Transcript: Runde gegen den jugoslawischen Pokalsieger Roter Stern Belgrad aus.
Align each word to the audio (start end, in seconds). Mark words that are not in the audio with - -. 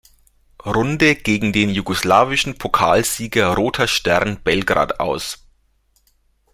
Runde 0.65 1.15
gegen 1.15 1.53
den 1.53 1.69
jugoslawischen 1.69 2.57
Pokalsieger 2.57 3.49
Roter 3.53 3.87
Stern 3.87 4.41
Belgrad 4.43 4.99
aus. 4.99 5.45